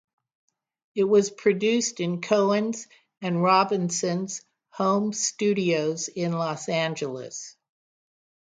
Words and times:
It 0.95 1.03
was 1.03 1.29
produced 1.29 1.99
in 1.99 2.21
Cohen's 2.21 2.87
and 3.21 3.43
Robinson's 3.43 4.41
home 4.71 5.13
studios 5.13 6.07
in 6.07 6.31
Los 6.31 6.67
Angeles. 6.69 7.55